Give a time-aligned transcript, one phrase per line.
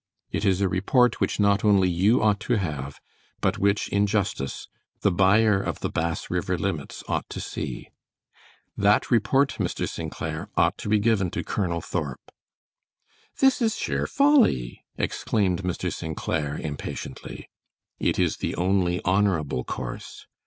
[0.31, 2.99] It is a report which not only you ought to have,
[3.39, 4.67] but which, in justice,
[5.01, 7.91] the buyer of the Bass River Limits ought to see.
[8.75, 9.87] That report, Mr.
[9.87, 10.11] St.
[10.11, 12.31] Clair, ought to be given to Colonel Thorp."
[13.37, 15.93] "This is sheer folly," exclaimed Mr.
[15.93, 16.17] St.
[16.17, 17.47] Clair, impatiently.
[17.99, 20.25] "It is the only honorable course."